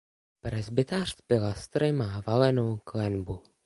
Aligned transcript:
Presbytář 0.41 1.11
s 1.15 1.21
pilastry 1.21 1.91
má 1.91 2.19
valenou 2.27 2.77
klenbu. 2.77 3.43